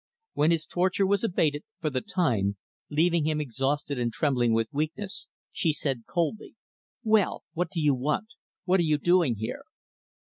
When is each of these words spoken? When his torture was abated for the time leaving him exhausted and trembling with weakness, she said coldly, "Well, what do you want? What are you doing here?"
When 0.33 0.49
his 0.49 0.65
torture 0.65 1.05
was 1.05 1.23
abated 1.23 1.63
for 1.79 1.91
the 1.91 2.01
time 2.01 2.57
leaving 2.89 3.25
him 3.27 3.39
exhausted 3.39 3.99
and 3.99 4.11
trembling 4.11 4.51
with 4.51 4.67
weakness, 4.73 5.27
she 5.51 5.71
said 5.71 6.07
coldly, 6.07 6.55
"Well, 7.03 7.43
what 7.53 7.69
do 7.69 7.79
you 7.79 7.93
want? 7.93 8.29
What 8.65 8.79
are 8.79 8.81
you 8.81 8.97
doing 8.97 9.35
here?" 9.35 9.61